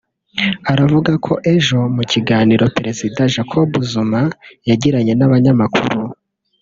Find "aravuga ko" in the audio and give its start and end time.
0.71-1.33